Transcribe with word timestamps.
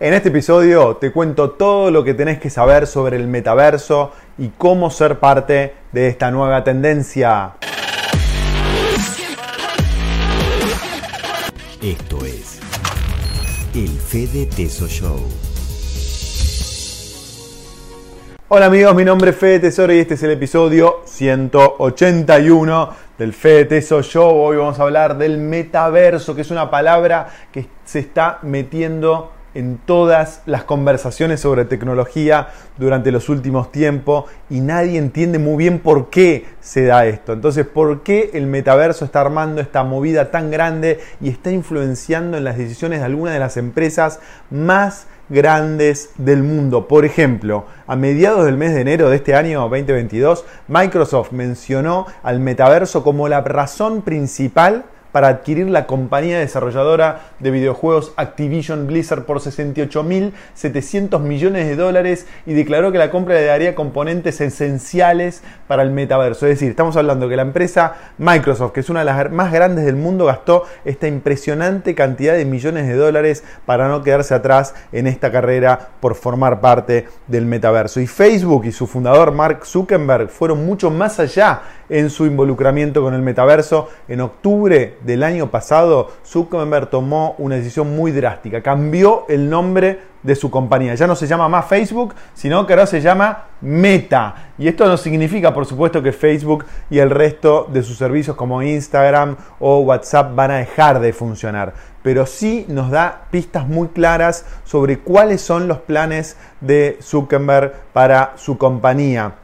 En 0.00 0.14
este 0.14 0.28
episodio 0.28 0.94
te 0.94 1.10
cuento 1.10 1.50
todo 1.50 1.90
lo 1.90 2.04
que 2.04 2.14
tenés 2.14 2.38
que 2.38 2.50
saber 2.50 2.86
sobre 2.86 3.16
el 3.16 3.26
metaverso 3.26 4.12
y 4.38 4.50
cómo 4.50 4.90
ser 4.90 5.18
parte 5.18 5.74
de 5.90 6.06
esta 6.06 6.30
nueva 6.30 6.62
tendencia. 6.62 7.54
Esto 11.82 12.24
es 12.24 12.60
el 13.74 13.88
Fede 13.88 14.46
Teso 14.46 14.86
Show. 14.86 15.18
Hola 18.46 18.66
amigos, 18.66 18.94
mi 18.94 19.04
nombre 19.04 19.32
es 19.32 19.36
Fede 19.36 19.58
Tesoro 19.58 19.92
y 19.92 19.98
este 19.98 20.14
es 20.14 20.22
el 20.22 20.30
episodio 20.30 21.02
181 21.06 22.90
del 23.18 23.32
Fede 23.32 23.64
Teso 23.64 24.00
Show. 24.02 24.30
Hoy 24.30 24.58
vamos 24.58 24.78
a 24.78 24.84
hablar 24.84 25.18
del 25.18 25.38
metaverso, 25.38 26.36
que 26.36 26.42
es 26.42 26.52
una 26.52 26.70
palabra 26.70 27.30
que 27.50 27.66
se 27.84 27.98
está 27.98 28.38
metiendo 28.42 29.32
en 29.54 29.78
todas 29.84 30.42
las 30.46 30.64
conversaciones 30.64 31.40
sobre 31.40 31.64
tecnología 31.64 32.48
durante 32.76 33.10
los 33.10 33.28
últimos 33.28 33.72
tiempos 33.72 34.24
y 34.50 34.60
nadie 34.60 34.98
entiende 34.98 35.38
muy 35.38 35.56
bien 35.56 35.78
por 35.78 36.10
qué 36.10 36.46
se 36.60 36.84
da 36.84 37.06
esto. 37.06 37.32
Entonces, 37.32 37.66
¿por 37.66 38.02
qué 38.02 38.30
el 38.34 38.46
metaverso 38.46 39.04
está 39.04 39.20
armando 39.20 39.60
esta 39.60 39.82
movida 39.84 40.30
tan 40.30 40.50
grande 40.50 41.00
y 41.20 41.28
está 41.28 41.50
influenciando 41.50 42.36
en 42.36 42.44
las 42.44 42.58
decisiones 42.58 43.00
de 43.00 43.06
algunas 43.06 43.34
de 43.34 43.40
las 43.40 43.56
empresas 43.56 44.20
más 44.50 45.06
grandes 45.28 46.10
del 46.18 46.42
mundo? 46.42 46.86
Por 46.86 47.04
ejemplo, 47.04 47.64
a 47.86 47.96
mediados 47.96 48.44
del 48.44 48.56
mes 48.56 48.74
de 48.74 48.82
enero 48.82 49.10
de 49.10 49.16
este 49.16 49.34
año 49.34 49.60
2022, 49.60 50.44
Microsoft 50.68 51.32
mencionó 51.32 52.06
al 52.22 52.40
metaverso 52.40 53.02
como 53.02 53.28
la 53.28 53.40
razón 53.40 54.02
principal 54.02 54.84
para 55.12 55.28
adquirir 55.28 55.68
la 55.68 55.86
compañía 55.86 56.38
desarrolladora 56.38 57.20
de 57.38 57.50
videojuegos 57.50 58.12
Activision 58.16 58.86
Blizzard 58.86 59.24
por 59.24 59.40
68.700 59.40 61.20
millones 61.20 61.66
de 61.66 61.76
dólares 61.76 62.26
y 62.46 62.54
declaró 62.54 62.92
que 62.92 62.98
la 62.98 63.10
compra 63.10 63.34
le 63.34 63.44
daría 63.44 63.74
componentes 63.74 64.40
esenciales 64.40 65.42
para 65.66 65.82
el 65.82 65.90
metaverso. 65.90 66.46
Es 66.46 66.54
decir, 66.54 66.70
estamos 66.70 66.96
hablando 66.96 67.28
que 67.28 67.36
la 67.36 67.42
empresa 67.42 67.94
Microsoft, 68.18 68.72
que 68.72 68.80
es 68.80 68.90
una 68.90 69.00
de 69.00 69.06
las 69.06 69.30
más 69.30 69.52
grandes 69.52 69.84
del 69.84 69.96
mundo, 69.96 70.26
gastó 70.26 70.64
esta 70.84 71.08
impresionante 71.08 71.94
cantidad 71.94 72.34
de 72.34 72.44
millones 72.44 72.86
de 72.86 72.94
dólares 72.94 73.44
para 73.66 73.88
no 73.88 74.02
quedarse 74.02 74.34
atrás 74.34 74.74
en 74.92 75.06
esta 75.06 75.30
carrera 75.32 75.90
por 76.00 76.14
formar 76.14 76.60
parte 76.60 77.06
del 77.26 77.46
metaverso. 77.46 78.00
Y 78.00 78.06
Facebook 78.06 78.64
y 78.66 78.72
su 78.72 78.86
fundador 78.86 79.32
Mark 79.32 79.64
Zuckerberg 79.64 80.28
fueron 80.28 80.64
mucho 80.66 80.90
más 80.90 81.20
allá 81.20 81.62
en 81.88 82.10
su 82.10 82.26
involucramiento 82.26 83.02
con 83.02 83.14
el 83.14 83.22
metaverso. 83.22 83.88
En 84.08 84.20
octubre 84.20 84.97
del 85.04 85.22
año 85.22 85.50
pasado, 85.50 86.10
Zuckerberg 86.24 86.90
tomó 86.90 87.34
una 87.38 87.56
decisión 87.56 87.94
muy 87.96 88.12
drástica. 88.12 88.62
Cambió 88.62 89.24
el 89.28 89.48
nombre 89.48 90.00
de 90.22 90.34
su 90.34 90.50
compañía. 90.50 90.94
Ya 90.94 91.06
no 91.06 91.14
se 91.14 91.26
llama 91.26 91.48
más 91.48 91.66
Facebook, 91.66 92.14
sino 92.34 92.66
que 92.66 92.72
ahora 92.72 92.86
se 92.86 93.00
llama 93.00 93.46
Meta. 93.60 94.52
Y 94.58 94.68
esto 94.68 94.86
no 94.86 94.96
significa, 94.96 95.54
por 95.54 95.66
supuesto, 95.66 96.02
que 96.02 96.12
Facebook 96.12 96.64
y 96.90 96.98
el 96.98 97.10
resto 97.10 97.68
de 97.72 97.82
sus 97.82 97.96
servicios 97.96 98.36
como 98.36 98.62
Instagram 98.62 99.36
o 99.60 99.78
WhatsApp 99.80 100.34
van 100.34 100.50
a 100.50 100.56
dejar 100.56 101.00
de 101.00 101.12
funcionar. 101.12 101.74
Pero 102.02 102.26
sí 102.26 102.64
nos 102.68 102.90
da 102.90 103.26
pistas 103.30 103.66
muy 103.68 103.88
claras 103.88 104.44
sobre 104.64 104.98
cuáles 104.98 105.40
son 105.40 105.68
los 105.68 105.78
planes 105.78 106.36
de 106.60 106.98
Zuckerberg 107.00 107.72
para 107.92 108.32
su 108.36 108.58
compañía. 108.58 109.34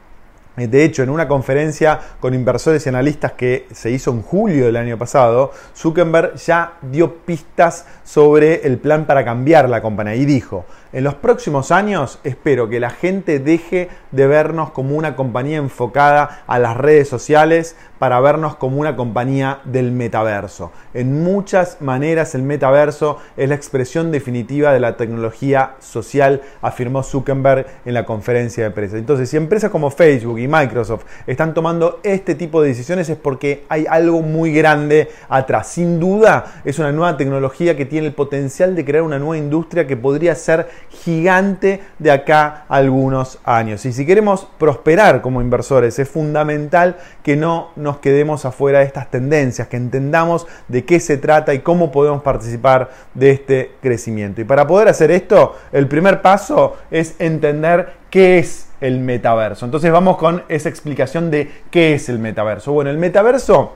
Eh, 0.57 0.67
de 0.67 0.85
hecho, 0.85 1.03
en 1.03 1.09
una 1.09 1.27
conferencia 1.27 1.99
con 2.19 2.33
inversores 2.33 2.85
y 2.85 2.89
analistas 2.89 3.33
que 3.33 3.67
se 3.71 3.91
hizo 3.91 4.11
en 4.11 4.21
julio 4.21 4.65
del 4.65 4.77
año 4.77 4.97
pasado, 4.97 5.51
Zuckerberg 5.75 6.35
ya 6.35 6.73
dio 6.81 7.17
pistas 7.17 7.85
sobre 8.03 8.65
el 8.65 8.77
plan 8.77 9.05
para 9.05 9.25
cambiar 9.25 9.69
la 9.69 9.81
compañía 9.81 10.15
y 10.15 10.25
dijo, 10.25 10.65
en 10.95 11.03
los 11.03 11.15
próximos 11.15 11.73
años 11.73 12.19
espero 12.23 12.69
que 12.69 12.79
la 12.79 12.89
gente 12.89 13.39
deje 13.39 13.89
de 14.11 14.27
vernos 14.27 14.71
como 14.71 14.95
una 14.95 15.17
compañía 15.17 15.57
enfocada 15.57 16.43
a 16.47 16.57
las 16.57 16.77
redes 16.77 17.09
sociales 17.09 17.75
para 17.99 18.19
vernos 18.21 18.55
como 18.55 18.77
una 18.77 18.95
compañía 18.95 19.59
del 19.65 19.91
metaverso. 19.91 20.71
En 20.93 21.21
muchas 21.21 21.81
maneras 21.81 22.33
el 22.33 22.43
metaverso 22.43 23.17
es 23.35 23.49
la 23.49 23.55
expresión 23.55 24.09
definitiva 24.09 24.71
de 24.71 24.79
la 24.79 24.95
tecnología 24.95 25.75
social, 25.79 26.41
afirmó 26.61 27.03
Zuckerberg 27.03 27.65
en 27.83 27.93
la 27.93 28.05
conferencia 28.05 28.63
de 28.63 28.71
prensa. 28.71 28.97
Entonces, 28.97 29.29
si 29.29 29.35
empresas 29.35 29.71
como 29.71 29.91
Facebook 29.91 30.39
y 30.39 30.47
Microsoft 30.47 31.03
están 31.27 31.53
tomando 31.53 31.99
este 32.03 32.35
tipo 32.35 32.61
de 32.61 32.69
decisiones 32.69 33.09
es 33.09 33.17
porque 33.17 33.65
hay 33.67 33.85
algo 33.89 34.21
muy 34.21 34.53
grande 34.53 35.09
atrás. 35.27 35.67
Sin 35.67 35.99
duda 35.99 36.61
es 36.63 36.79
una 36.79 36.93
nueva 36.93 37.17
tecnología 37.17 37.75
que 37.75 37.85
tiene 37.85 38.07
el 38.07 38.13
potencial 38.13 38.75
de 38.75 38.85
crear 38.85 39.03
una 39.03 39.19
nueva 39.19 39.37
industria 39.37 39.87
que 39.87 39.97
podría 39.97 40.35
ser 40.35 40.69
gigante 40.89 41.81
de 41.99 42.11
acá 42.11 42.65
algunos 42.67 43.39
años. 43.43 43.85
Y 43.85 43.93
si 43.93 44.05
queremos 44.05 44.47
prosperar 44.57 45.21
como 45.21 45.41
inversores, 45.41 45.99
es 45.99 46.09
fundamental 46.09 46.97
que 47.23 47.35
no 47.35 47.71
nos 47.75 47.97
quedemos 47.97 48.45
afuera 48.45 48.79
de 48.79 48.85
estas 48.85 49.11
tendencias, 49.11 49.67
que 49.67 49.77
entendamos 49.77 50.47
de 50.67 50.85
qué 50.85 50.99
se 50.99 51.17
trata 51.17 51.53
y 51.53 51.59
cómo 51.59 51.91
podemos 51.91 52.23
participar 52.23 52.89
de 53.13 53.31
este 53.31 53.71
crecimiento. 53.81 54.41
Y 54.41 54.45
para 54.45 54.67
poder 54.67 54.87
hacer 54.87 55.11
esto, 55.11 55.55
el 55.71 55.87
primer 55.87 56.21
paso 56.21 56.75
es 56.91 57.15
entender 57.19 57.93
qué 58.09 58.39
es 58.39 58.67
el 58.81 58.99
metaverso. 58.99 59.65
Entonces 59.65 59.91
vamos 59.91 60.17
con 60.17 60.43
esa 60.47 60.69
explicación 60.69 61.31
de 61.31 61.51
qué 61.71 61.93
es 61.93 62.09
el 62.09 62.19
metaverso. 62.19 62.71
Bueno, 62.71 62.89
el 62.89 62.97
metaverso 62.97 63.73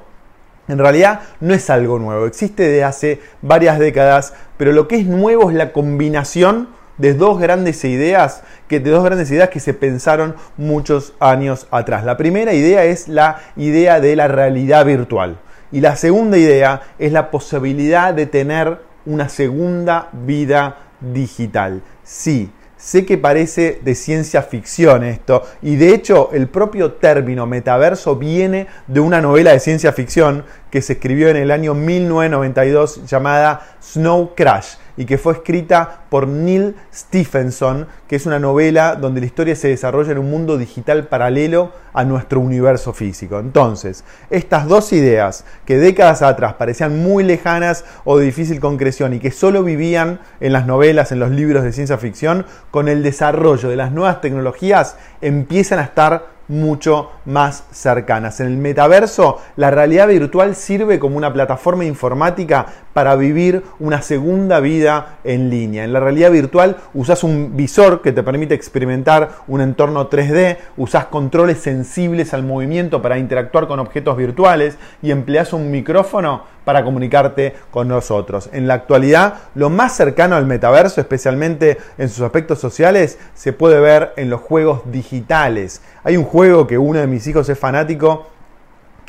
en 0.70 0.78
realidad 0.78 1.22
no 1.40 1.54
es 1.54 1.70
algo 1.72 1.98
nuevo, 1.98 2.28
existe 2.28 2.64
desde 2.64 2.84
hace 2.84 3.20
varias 3.42 3.80
décadas, 3.80 4.36
pero 4.56 4.72
lo 4.72 4.88
que 4.88 4.98
es 4.98 5.08
nuevo 5.08 5.50
es 5.50 5.56
la 5.56 5.72
combinación 5.74 6.70
de 7.00 7.16
dos 7.16 7.40
grandes 7.40 7.84
ideas 7.84 8.44
que 8.68 8.80
de 8.80 8.92
dos 8.92 9.04
grandes 9.04 9.32
ideas 9.32 9.50
que 9.50 9.60
se 9.60 9.74
pensaron 9.74 10.36
muchos 10.58 11.14
años 11.20 11.68
atrás. 11.72 12.06
La 12.06 12.18
primera 12.18 12.54
idea 12.54 12.86
es 12.86 13.08
la 13.08 13.40
idea 13.56 14.00
de 14.00 14.16
la 14.16 14.28
realidad 14.28 14.86
virtual 14.86 15.40
y 15.72 15.82
la 15.82 15.96
segunda 15.96 16.38
idea 16.38 16.82
es 17.00 17.12
la 17.12 17.32
posibilidad 17.32 18.14
de 18.14 18.28
tener 18.28 18.80
una 19.06 19.30
segunda 19.30 20.10
vida 20.12 20.78
digital. 21.00 21.82
Sí, 22.04 22.52
Sé 22.80 23.06
que 23.06 23.18
parece 23.18 23.82
de 23.84 23.94
ciencia 23.94 24.42
ficción 24.42 25.04
esto, 25.04 25.44
y 25.62 25.76
de 25.76 25.94
hecho 25.94 26.30
el 26.32 26.48
propio 26.48 26.94
término 26.94 27.46
metaverso 27.46 28.16
viene 28.16 28.68
de 28.88 29.02
una 29.02 29.20
novela 29.20 29.52
de 29.52 29.60
ciencia 29.60 29.92
ficción 29.92 30.46
que 30.72 30.82
se 30.82 30.94
escribió 30.94 31.28
en 31.28 31.36
el 31.36 31.52
año 31.52 31.74
1992 31.74 33.06
llamada 33.06 33.76
Snow 33.82 34.34
Crash 34.34 34.76
y 35.00 35.06
que 35.06 35.18
fue 35.18 35.32
escrita 35.32 36.02
por 36.10 36.28
Neil 36.28 36.76
Stephenson, 36.94 37.88
que 38.06 38.18
es 38.18 38.26
una 38.26 38.38
novela 38.38 38.96
donde 38.96 39.22
la 39.22 39.28
historia 39.28 39.56
se 39.56 39.70
desarrolla 39.70 40.12
en 40.12 40.18
un 40.18 40.30
mundo 40.30 40.58
digital 40.58 41.08
paralelo 41.08 41.72
a 41.94 42.04
nuestro 42.04 42.42
universo 42.42 42.92
físico. 42.92 43.40
Entonces, 43.40 44.04
estas 44.30 44.68
dos 44.68 44.92
ideas 44.92 45.46
que 45.64 45.78
décadas 45.78 46.22
atrás 46.22 46.56
parecían 46.56 47.02
muy 47.02 47.24
lejanas 47.24 47.86
o 48.04 48.18
de 48.18 48.26
difícil 48.26 48.60
concreción 48.60 49.14
y 49.14 49.20
que 49.20 49.32
solo 49.32 49.64
vivían 49.64 50.20
en 50.42 50.52
las 50.52 50.68
novelas, 50.68 51.14
en 51.14 51.20
los 51.20 51.32
libros 51.32 51.64
de 51.64 51.72
ciencia 51.72 51.98
ficción, 51.98 52.46
con 52.70 52.90
el 52.90 53.02
desarrollo 53.02 53.70
de 53.70 53.78
las 53.78 53.94
nuevas 53.94 54.20
tecnologías 54.20 54.98
empiezan 55.22 55.80
a 55.80 55.84
estar 55.84 56.40
mucho 56.50 57.10
más 57.30 57.64
cercanas. 57.72 58.40
En 58.40 58.48
el 58.48 58.58
metaverso, 58.58 59.40
la 59.56 59.70
realidad 59.70 60.08
virtual 60.08 60.56
sirve 60.56 61.00
como 61.00 61.16
una 61.16 61.32
plataforma 61.32 61.86
informática 61.86 62.66
para 62.94 63.16
vivir 63.16 63.64
una 63.80 64.02
segunda 64.02 64.60
vida 64.60 65.20
en 65.24 65.50
línea. 65.50 65.84
En 65.84 65.94
la 65.94 66.00
realidad 66.00 66.32
virtual 66.32 66.78
usas 66.94 67.24
un 67.24 67.56
visor 67.56 68.02
que 68.02 68.12
te 68.12 68.24
permite 68.24 68.56
experimentar 68.56 69.30
un 69.48 69.62
entorno 69.62 70.10
3D, 70.10 70.58
usas 70.76 71.06
controles 71.06 71.60
sensibles 71.60 72.34
al 72.34 72.44
movimiento 72.44 73.02
para 73.02 73.20
interactuar 73.20 73.68
con 73.68 73.80
objetos 73.80 74.18
virtuales 74.18 74.78
y 75.02 75.12
empleas 75.12 75.54
un 75.54 75.70
micrófono 75.70 76.44
para 76.70 76.84
comunicarte 76.84 77.56
con 77.72 77.88
nosotros. 77.88 78.50
En 78.54 78.68
la 78.68 78.76
actualidad, 78.76 79.36
lo 79.56 79.72
más 79.72 79.96
cercano 79.96 80.36
al 80.36 80.46
metaverso, 80.46 81.02
especialmente 81.02 81.80
en 81.98 82.10
sus 82.10 82.22
aspectos 82.22 82.60
sociales, 82.60 83.18
se 83.34 83.54
puede 83.54 83.80
ver 83.80 84.14
en 84.18 84.30
los 84.30 84.42
juegos 84.42 84.82
digitales. 84.92 85.82
Hay 86.04 86.16
un 86.16 86.26
juego 86.26 86.68
que 86.68 86.78
uno 86.78 87.00
de 87.00 87.08
mis 87.08 87.19
hijos 87.28 87.50
es 87.50 87.58
fanático 87.58 88.28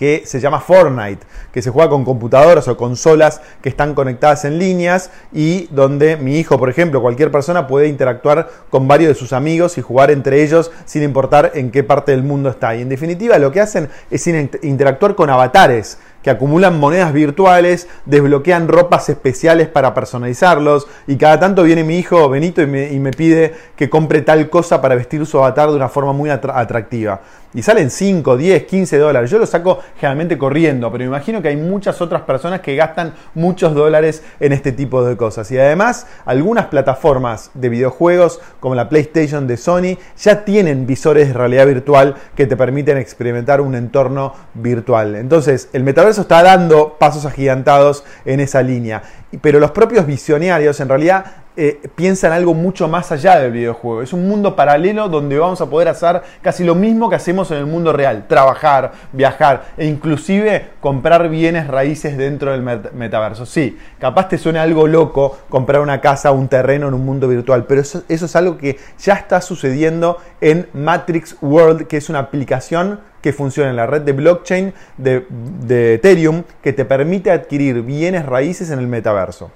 que 0.00 0.22
se 0.24 0.40
llama 0.40 0.60
Fortnite, 0.60 1.26
que 1.52 1.60
se 1.60 1.68
juega 1.68 1.90
con 1.90 2.06
computadoras 2.06 2.66
o 2.68 2.76
consolas 2.78 3.42
que 3.60 3.68
están 3.68 3.94
conectadas 3.94 4.46
en 4.46 4.58
líneas 4.58 5.10
y 5.30 5.66
donde 5.72 6.16
mi 6.16 6.38
hijo, 6.38 6.58
por 6.58 6.70
ejemplo, 6.70 7.02
cualquier 7.02 7.30
persona 7.30 7.66
puede 7.66 7.86
interactuar 7.86 8.48
con 8.70 8.88
varios 8.88 9.10
de 9.10 9.14
sus 9.14 9.34
amigos 9.34 9.76
y 9.76 9.82
jugar 9.82 10.10
entre 10.10 10.42
ellos 10.42 10.70
sin 10.86 11.02
importar 11.02 11.52
en 11.52 11.70
qué 11.70 11.84
parte 11.84 12.12
del 12.12 12.22
mundo 12.22 12.48
está. 12.48 12.74
Y 12.74 12.80
en 12.80 12.88
definitiva 12.88 13.38
lo 13.38 13.52
que 13.52 13.60
hacen 13.60 13.90
es 14.10 14.26
interactuar 14.26 15.14
con 15.14 15.28
avatares 15.28 15.98
que 16.22 16.30
acumulan 16.30 16.78
monedas 16.78 17.12
virtuales, 17.12 17.88
desbloquean 18.04 18.68
ropas 18.68 19.08
especiales 19.08 19.68
para 19.68 19.94
personalizarlos 19.94 20.86
y 21.06 21.16
cada 21.16 21.40
tanto 21.40 21.62
viene 21.62 21.84
mi 21.84 21.98
hijo 21.98 22.28
Benito 22.28 22.62
y 22.62 22.66
me, 22.66 23.10
pide 23.10 23.54
que 23.76 23.88
compre 23.88 24.22
tal 24.22 24.48
cosa 24.50 24.80
para 24.80 24.94
vestir 24.94 25.24
su 25.26 25.38
avatar 25.38 25.70
de 25.70 25.76
una 25.76 25.88
forma 25.88 26.12
muy 26.12 26.30
atractiva. 26.30 27.20
Y 27.52 27.62
salen 27.62 27.90
5, 27.90 28.36
10, 28.36 28.64
15 28.64 28.98
dólares. 28.98 29.30
Yo 29.30 29.38
lo 29.38 29.46
saco 29.46 29.80
generalmente 29.96 30.38
corriendo, 30.38 30.90
pero 30.90 31.02
me 31.02 31.08
imagino 31.08 31.42
que 31.42 31.48
hay 31.48 31.56
muchas 31.56 32.00
otras 32.00 32.22
personas 32.22 32.60
que 32.60 32.76
gastan 32.76 33.14
muchos 33.34 33.74
dólares 33.74 34.22
en 34.38 34.52
este 34.52 34.72
tipo 34.72 35.04
de 35.04 35.16
cosas. 35.16 35.50
Y 35.50 35.58
además, 35.58 36.06
algunas 36.24 36.66
plataformas 36.66 37.50
de 37.54 37.68
videojuegos, 37.68 38.40
como 38.60 38.74
la 38.74 38.88
PlayStation 38.88 39.46
de 39.46 39.56
Sony, 39.56 39.98
ya 40.18 40.44
tienen 40.44 40.86
visores 40.86 41.28
de 41.28 41.34
realidad 41.34 41.66
virtual 41.66 42.16
que 42.36 42.46
te 42.46 42.56
permiten 42.56 42.98
experimentar 42.98 43.60
un 43.60 43.74
entorno 43.74 44.34
virtual. 44.54 45.16
Entonces, 45.16 45.68
el 45.72 45.82
metaverso 45.82 46.22
está 46.22 46.42
dando 46.42 46.96
pasos 46.98 47.26
agigantados 47.26 48.04
en 48.24 48.40
esa 48.40 48.62
línea. 48.62 49.02
Pero 49.40 49.60
los 49.60 49.70
propios 49.70 50.06
visionarios 50.06 50.80
en 50.80 50.88
realidad 50.88 51.24
eh, 51.62 51.78
piensan 51.94 52.32
algo 52.32 52.54
mucho 52.54 52.88
más 52.88 53.12
allá 53.12 53.38
del 53.38 53.52
videojuego. 53.52 54.00
Es 54.00 54.14
un 54.14 54.26
mundo 54.26 54.56
paralelo 54.56 55.10
donde 55.10 55.38
vamos 55.38 55.60
a 55.60 55.68
poder 55.68 55.88
hacer 55.88 56.22
casi 56.40 56.64
lo 56.64 56.74
mismo 56.74 57.10
que 57.10 57.16
hacemos 57.16 57.50
en 57.50 57.58
el 57.58 57.66
mundo 57.66 57.92
real. 57.92 58.24
Trabajar, 58.26 58.92
viajar 59.12 59.64
e 59.76 59.84
inclusive 59.84 60.68
comprar 60.80 61.28
bienes 61.28 61.66
raíces 61.66 62.16
dentro 62.16 62.52
del 62.52 62.62
metaverso. 62.62 63.44
Sí, 63.44 63.76
capaz 63.98 64.30
te 64.30 64.38
suena 64.38 64.62
algo 64.62 64.86
loco 64.86 65.36
comprar 65.50 65.82
una 65.82 66.00
casa, 66.00 66.30
un 66.30 66.48
terreno 66.48 66.88
en 66.88 66.94
un 66.94 67.04
mundo 67.04 67.28
virtual, 67.28 67.66
pero 67.66 67.82
eso, 67.82 68.04
es 68.08 68.36
algo 68.36 68.56
que 68.56 68.78
ya 68.98 69.12
está 69.12 69.42
sucediendo 69.42 70.16
en 70.40 70.66
Matrix 70.72 71.36
World, 71.42 71.88
que 71.88 71.98
es 71.98 72.08
una 72.08 72.20
aplicación 72.20 73.00
que 73.20 73.34
funciona 73.34 73.68
en 73.68 73.76
la 73.76 73.86
red 73.86 74.00
de 74.00 74.12
blockchain 74.12 74.72
de 74.96 75.94
Ethereum 75.96 76.44
que 76.62 76.72
te 76.72 76.86
permite 76.86 77.30
adquirir 77.30 77.82
bienes 77.82 78.24
raíces 78.24 78.70
en 78.70 78.78
el 78.78 78.86
metaverso. 78.86 79.50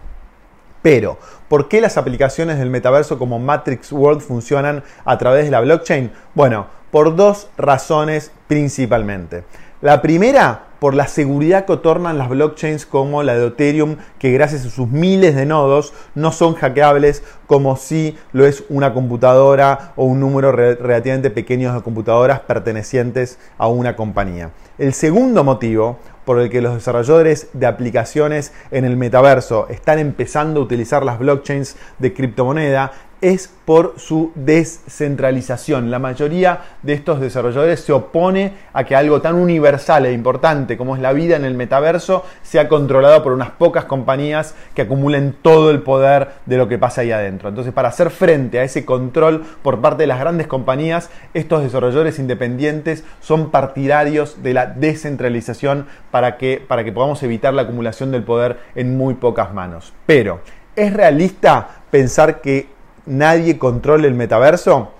Pero, 0.85 1.17
¿por 1.49 1.69
qué 1.69 1.81
las 1.81 1.97
aplicaciones 1.97 2.59
del 2.59 2.69
metaverso 2.69 3.19
como 3.19 3.39
Matrix 3.39 3.91
World 3.91 4.21
funcionan 4.21 4.85
a 5.07 5.17
través 5.17 5.47
de 5.47 5.51
la 5.51 5.63
blockchain? 5.63 6.13
Bueno, 6.35 6.67
por 6.91 7.17
dos 7.17 7.49
razones 7.57 8.33
principalmente. 8.49 9.45
La 9.81 10.03
primera, 10.03 10.65
por 10.81 10.93
la 10.93 11.09
seguridad 11.09 11.65
que 11.65 11.73
otornan 11.73 12.19
las 12.19 12.29
blockchains 12.29 12.85
como 12.85 13.23
la 13.23 13.35
de 13.35 13.47
Ethereum, 13.47 13.97
que 14.19 14.31
gracias 14.33 14.67
a 14.67 14.71
sus 14.71 14.87
miles 14.89 15.35
de 15.35 15.47
nodos 15.47 15.95
no 16.15 16.33
son 16.33 16.55
hackeables 16.55 17.23
como 17.47 17.77
si 17.77 18.19
lo 18.35 18.45
es 18.45 18.63
una 18.69 18.93
computadora 18.93 19.95
o 19.97 20.05
un 20.05 20.21
número 20.21 20.53
relativamente 20.53 21.31
pequeño 21.31 21.73
de 21.73 21.81
computadoras 21.81 22.41
pertenecientes 22.41 23.39
a 23.57 23.69
una 23.69 23.97
compañía. 23.97 24.51
El 24.77 24.93
segundo 24.93 25.45
motivo 25.45 25.99
por 26.25 26.41
el 26.41 26.50
que 26.50 26.61
los 26.61 26.75
desarrolladores 26.75 27.49
de 27.53 27.67
aplicaciones 27.67 28.53
en 28.71 28.85
el 28.85 28.97
metaverso 28.97 29.69
están 29.69 29.99
empezando 29.99 30.61
a 30.61 30.65
utilizar 30.65 31.05
las 31.05 31.19
blockchains 31.19 31.76
de 31.99 32.15
criptomoneda 32.15 32.93
es 33.25 33.49
por 33.65 33.94
su 33.97 34.32
descentralización. 34.35 35.91
La 35.91 35.99
mayoría 35.99 36.61
de 36.82 36.93
estos 36.93 37.21
desarrolladores 37.21 37.81
se 37.81 37.94
opone 37.94 38.53
a 38.75 38.85
que 38.85 38.94
algo 38.94 39.23
tan 39.23 39.37
universal 39.37 40.05
e 40.05 40.12
importante 40.12 40.76
como 40.76 40.94
es 40.94 41.00
la 41.00 41.15
vida 41.15 41.35
en 41.37 41.47
el 41.47 41.55
metaverso 41.55 42.26
sea 42.43 42.69
controlado 42.69 43.23
por 43.23 43.32
unas 43.32 43.49
pocas 43.49 43.87
compañías 43.87 44.55
que 44.75 44.82
acumulen 44.82 45.35
todo 45.41 45.71
el 45.71 45.81
poder 45.81 46.32
de 46.44 46.59
lo 46.59 46.69
que 46.69 46.76
pasa 46.76 47.00
ahí 47.00 47.12
adentro. 47.12 47.49
Entonces, 47.49 47.73
para 47.73 47.88
hacer 47.88 48.11
frente 48.11 48.59
a 48.59 48.62
ese 48.62 48.85
control 48.85 49.43
por 49.62 49.81
parte 49.81 50.03
de 50.03 50.09
las 50.09 50.20
grandes 50.20 50.47
compañías, 50.47 51.09
estos 51.32 51.62
desarrolladores 51.62 52.19
independientes 52.19 53.05
son 53.20 53.50
partidarios 53.50 54.43
de 54.43 54.53
la 54.53 54.67
descentralización 54.67 55.87
para 56.11 56.37
que, 56.37 56.62
para 56.69 56.85
que 56.85 56.93
podamos 56.93 57.23
evitar 57.23 57.55
la 57.55 57.62
acumulación 57.62 58.11
del 58.11 58.23
poder 58.23 58.59
en 58.75 58.99
muy 58.99 59.15
pocas 59.15 59.55
manos. 59.55 59.94
Pero, 60.05 60.41
¿es 60.77 60.93
realista 60.93 61.69
pensar 61.91 62.43
que 62.43 62.74
nadie 63.06 63.59
controle 63.59 64.09
el 64.09 64.15
metaverso? 64.15 64.94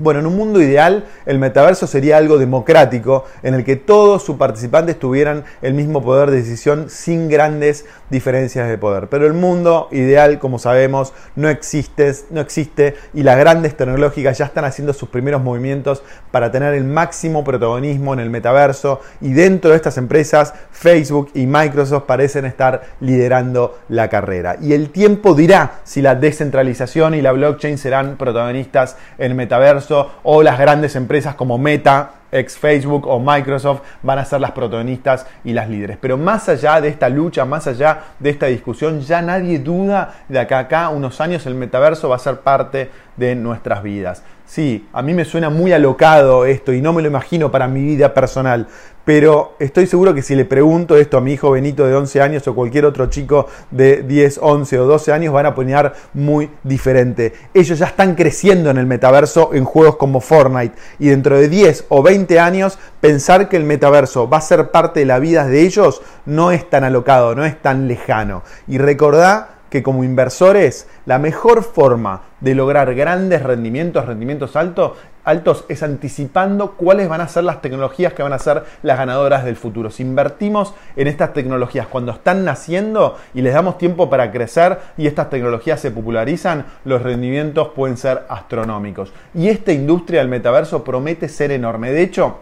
Bueno, 0.00 0.20
en 0.20 0.26
un 0.26 0.34
mundo 0.34 0.62
ideal, 0.62 1.04
el 1.26 1.38
metaverso 1.38 1.86
sería 1.86 2.16
algo 2.16 2.38
democrático 2.38 3.26
en 3.42 3.52
el 3.52 3.64
que 3.64 3.76
todos 3.76 4.22
sus 4.22 4.36
participantes 4.36 4.98
tuvieran 4.98 5.44
el 5.60 5.74
mismo 5.74 6.02
poder 6.02 6.30
de 6.30 6.38
decisión 6.38 6.88
sin 6.88 7.28
grandes 7.28 7.84
diferencias 8.08 8.66
de 8.66 8.78
poder. 8.78 9.08
Pero 9.08 9.26
el 9.26 9.34
mundo 9.34 9.88
ideal, 9.90 10.38
como 10.38 10.58
sabemos, 10.58 11.12
no 11.36 11.50
existe, 11.50 12.14
no 12.30 12.40
existe 12.40 12.94
y 13.12 13.24
las 13.24 13.38
grandes 13.38 13.76
tecnológicas 13.76 14.38
ya 14.38 14.46
están 14.46 14.64
haciendo 14.64 14.94
sus 14.94 15.10
primeros 15.10 15.42
movimientos 15.42 16.02
para 16.30 16.50
tener 16.50 16.72
el 16.72 16.84
máximo 16.84 17.44
protagonismo 17.44 18.14
en 18.14 18.20
el 18.20 18.30
metaverso 18.30 19.02
y 19.20 19.34
dentro 19.34 19.72
de 19.72 19.76
estas 19.76 19.98
empresas, 19.98 20.54
Facebook 20.70 21.30
y 21.34 21.44
Microsoft 21.46 22.04
parecen 22.04 22.46
estar 22.46 22.84
liderando 23.00 23.78
la 23.90 24.08
carrera. 24.08 24.56
Y 24.62 24.72
el 24.72 24.88
tiempo 24.88 25.34
dirá 25.34 25.80
si 25.84 26.00
la 26.00 26.14
descentralización 26.14 27.14
y 27.14 27.20
la 27.20 27.32
blockchain 27.32 27.76
serán 27.76 28.16
protagonistas 28.16 28.96
en 29.18 29.32
el 29.32 29.34
metaverso 29.34 29.89
o 29.90 30.42
las 30.42 30.58
grandes 30.58 30.96
empresas 30.96 31.34
como 31.34 31.58
Meta, 31.58 32.10
ex 32.32 32.56
Facebook 32.56 33.06
o 33.06 33.18
Microsoft 33.18 33.82
van 34.02 34.18
a 34.18 34.24
ser 34.24 34.40
las 34.40 34.52
protagonistas 34.52 35.26
y 35.44 35.52
las 35.52 35.68
líderes. 35.68 35.98
Pero 36.00 36.16
más 36.16 36.48
allá 36.48 36.80
de 36.80 36.88
esta 36.88 37.08
lucha, 37.08 37.44
más 37.44 37.66
allá 37.66 37.98
de 38.18 38.30
esta 38.30 38.46
discusión, 38.46 39.00
ya 39.00 39.20
nadie 39.22 39.58
duda 39.58 40.14
de 40.28 40.46
que 40.46 40.54
acá 40.54 40.88
unos 40.88 41.20
años 41.20 41.46
el 41.46 41.54
metaverso 41.54 42.08
va 42.08 42.16
a 42.16 42.20
ser 42.20 42.40
parte 42.40 42.90
de 43.16 43.34
nuestras 43.34 43.82
vidas. 43.82 44.22
Sí, 44.50 44.88
a 44.92 45.00
mí 45.00 45.14
me 45.14 45.24
suena 45.24 45.48
muy 45.48 45.72
alocado 45.72 46.44
esto 46.44 46.72
y 46.72 46.82
no 46.82 46.92
me 46.92 47.02
lo 47.02 47.06
imagino 47.06 47.52
para 47.52 47.68
mi 47.68 47.84
vida 47.84 48.12
personal, 48.12 48.66
pero 49.04 49.54
estoy 49.60 49.86
seguro 49.86 50.12
que 50.12 50.22
si 50.22 50.34
le 50.34 50.44
pregunto 50.44 50.96
esto 50.96 51.18
a 51.18 51.20
mi 51.20 51.34
hijo 51.34 51.52
Benito 51.52 51.86
de 51.86 51.94
11 51.94 52.20
años 52.20 52.48
o 52.48 52.54
cualquier 52.56 52.84
otro 52.84 53.06
chico 53.06 53.46
de 53.70 54.02
10, 54.02 54.40
11 54.42 54.80
o 54.80 54.86
12 54.86 55.12
años 55.12 55.32
van 55.32 55.46
a 55.46 55.54
poner 55.54 55.92
muy 56.14 56.50
diferente. 56.64 57.32
Ellos 57.54 57.78
ya 57.78 57.86
están 57.86 58.16
creciendo 58.16 58.70
en 58.70 58.78
el 58.78 58.86
metaverso 58.86 59.50
en 59.52 59.64
juegos 59.64 59.94
como 59.94 60.20
Fortnite 60.20 60.74
y 60.98 61.10
dentro 61.10 61.38
de 61.38 61.48
10 61.48 61.84
o 61.88 62.02
20 62.02 62.40
años 62.40 62.76
pensar 63.00 63.48
que 63.48 63.56
el 63.56 63.62
metaverso 63.62 64.28
va 64.28 64.38
a 64.38 64.40
ser 64.40 64.72
parte 64.72 64.98
de 64.98 65.06
la 65.06 65.20
vida 65.20 65.46
de 65.46 65.62
ellos 65.62 66.02
no 66.26 66.50
es 66.50 66.68
tan 66.68 66.82
alocado, 66.82 67.36
no 67.36 67.44
es 67.44 67.62
tan 67.62 67.86
lejano. 67.86 68.42
Y 68.66 68.78
recordá 68.78 69.59
que 69.70 69.82
como 69.82 70.04
inversores 70.04 70.88
la 71.06 71.18
mejor 71.18 71.62
forma 71.62 72.22
de 72.40 72.54
lograr 72.54 72.94
grandes 72.94 73.42
rendimientos, 73.42 74.06
rendimientos 74.06 74.56
altos, 74.56 74.92
altos, 75.24 75.64
es 75.68 75.82
anticipando 75.82 76.72
cuáles 76.72 77.08
van 77.08 77.20
a 77.20 77.28
ser 77.28 77.44
las 77.44 77.62
tecnologías 77.62 78.12
que 78.12 78.22
van 78.22 78.32
a 78.32 78.38
ser 78.38 78.64
las 78.82 78.98
ganadoras 78.98 79.44
del 79.44 79.56
futuro. 79.56 79.90
Si 79.90 80.02
invertimos 80.02 80.74
en 80.96 81.06
estas 81.06 81.32
tecnologías 81.32 81.86
cuando 81.86 82.12
están 82.12 82.44
naciendo 82.44 83.16
y 83.34 83.42
les 83.42 83.54
damos 83.54 83.78
tiempo 83.78 84.10
para 84.10 84.32
crecer 84.32 84.78
y 84.96 85.06
estas 85.06 85.30
tecnologías 85.30 85.80
se 85.80 85.90
popularizan, 85.90 86.66
los 86.84 87.02
rendimientos 87.02 87.68
pueden 87.68 87.96
ser 87.96 88.24
astronómicos. 88.28 89.12
Y 89.34 89.48
esta 89.48 89.72
industria 89.72 90.20
del 90.20 90.28
metaverso 90.28 90.82
promete 90.82 91.28
ser 91.28 91.52
enorme. 91.52 91.92
De 91.92 92.02
hecho, 92.02 92.38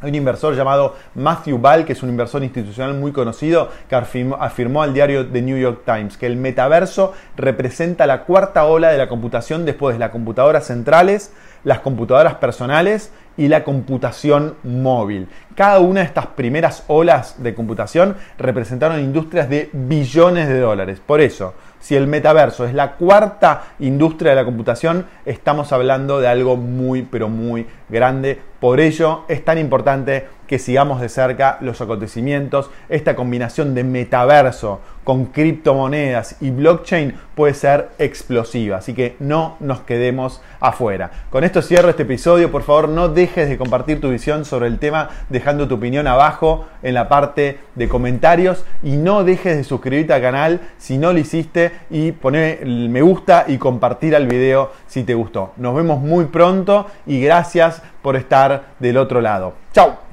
hay 0.00 0.10
un 0.10 0.14
inversor 0.14 0.54
llamado 0.54 0.96
Matthew 1.14 1.58
Ball, 1.58 1.84
que 1.84 1.92
es 1.92 2.02
un 2.02 2.10
inversor 2.10 2.42
institucional 2.42 2.94
muy 2.94 3.12
conocido, 3.12 3.70
que 3.88 3.94
afirmó, 3.94 4.82
al 4.82 4.94
diario 4.94 5.26
The 5.26 5.42
New 5.42 5.56
York 5.56 5.82
Times 5.84 6.16
que 6.16 6.26
el 6.26 6.36
metaverso 6.36 7.14
representa 7.36 8.06
la 8.06 8.24
cuarta 8.24 8.64
ola 8.64 8.90
de 8.90 8.98
la 8.98 9.08
computación 9.08 9.64
después 9.64 9.94
de 9.94 10.00
las 10.00 10.10
computadoras 10.10 10.66
centrales, 10.66 11.32
las 11.64 11.80
computadoras 11.80 12.34
personales 12.34 13.12
y 13.36 13.48
la 13.48 13.64
computación 13.64 14.54
móvil. 14.62 15.28
Cada 15.54 15.80
una 15.80 16.00
de 16.00 16.06
estas 16.06 16.26
primeras 16.26 16.84
olas 16.86 17.42
de 17.42 17.54
computación 17.54 18.16
representaron 18.38 19.00
industrias 19.00 19.48
de 19.48 19.70
billones 19.72 20.48
de 20.48 20.60
dólares. 20.60 21.00
Por 21.04 21.20
eso, 21.20 21.54
si 21.84 21.94
el 21.94 22.06
metaverso 22.06 22.64
es 22.64 22.72
la 22.72 22.92
cuarta 22.92 23.74
industria 23.80 24.30
de 24.30 24.36
la 24.36 24.46
computación, 24.46 25.04
estamos 25.26 25.70
hablando 25.70 26.18
de 26.18 26.28
algo 26.28 26.56
muy, 26.56 27.02
pero 27.02 27.28
muy 27.28 27.66
grande. 27.90 28.40
Por 28.58 28.80
ello 28.80 29.24
es 29.28 29.44
tan 29.44 29.58
importante 29.58 30.26
que 30.46 30.58
sigamos 30.58 31.00
de 31.00 31.08
cerca 31.08 31.58
los 31.60 31.80
acontecimientos. 31.80 32.70
Esta 32.88 33.16
combinación 33.16 33.74
de 33.74 33.84
metaverso 33.84 34.80
con 35.04 35.26
criptomonedas 35.26 36.36
y 36.40 36.50
blockchain 36.50 37.14
puede 37.34 37.54
ser 37.54 37.90
explosiva, 37.98 38.78
así 38.78 38.94
que 38.94 39.16
no 39.20 39.56
nos 39.60 39.80
quedemos 39.80 40.40
afuera. 40.60 41.10
Con 41.30 41.44
esto 41.44 41.62
cierro 41.62 41.90
este 41.90 42.04
episodio, 42.04 42.50
por 42.50 42.62
favor 42.62 42.88
no 42.88 43.08
dejes 43.08 43.48
de 43.48 43.58
compartir 43.58 44.00
tu 44.00 44.10
visión 44.10 44.44
sobre 44.44 44.68
el 44.68 44.78
tema 44.78 45.10
dejando 45.28 45.68
tu 45.68 45.74
opinión 45.74 46.06
abajo 46.06 46.66
en 46.82 46.94
la 46.94 47.08
parte 47.08 47.58
de 47.74 47.88
comentarios 47.88 48.64
y 48.82 48.96
no 48.96 49.24
dejes 49.24 49.56
de 49.56 49.64
suscribirte 49.64 50.14
al 50.14 50.22
canal 50.22 50.60
si 50.78 50.96
no 50.96 51.12
lo 51.12 51.18
hiciste 51.18 51.72
y 51.90 52.12
poner 52.12 52.64
me 52.66 53.02
gusta 53.02 53.44
y 53.46 53.58
compartir 53.58 54.16
al 54.16 54.26
video 54.26 54.72
si 54.86 55.04
te 55.04 55.14
gustó. 55.14 55.52
Nos 55.56 55.74
vemos 55.74 56.00
muy 56.00 56.26
pronto 56.26 56.86
y 57.06 57.20
gracias 57.20 57.82
por 58.02 58.16
estar 58.16 58.74
del 58.78 58.96
otro 58.96 59.20
lado. 59.20 59.54
Chao. 59.72 60.03